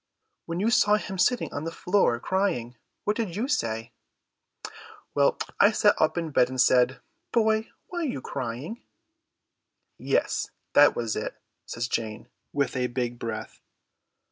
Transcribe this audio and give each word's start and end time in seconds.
"When 0.47 0.59
you 0.59 0.71
saw 0.71 0.95
him 0.95 1.19
sitting 1.19 1.53
on 1.53 1.63
the 1.63 1.71
floor 1.71 2.19
crying, 2.19 2.75
what 3.03 3.15
did 3.15 3.35
you 3.35 3.47
say?" 3.47 3.91
"I 5.59 5.69
sat 5.71 5.93
up 6.01 6.17
in 6.17 6.31
bed 6.31 6.49
and 6.49 6.55
I 6.57 6.57
said, 6.57 7.01
'Boy, 7.31 7.69
why 7.85 7.99
are 7.99 8.05
you 8.05 8.19
crying?'" 8.19 8.81
"Yes, 9.99 10.49
that 10.73 10.95
was 10.95 11.15
it," 11.15 11.39
says 11.67 11.87
Jane, 11.87 12.29
with 12.51 12.75
a 12.75 12.87
big 12.87 13.19
breath. 13.19 13.61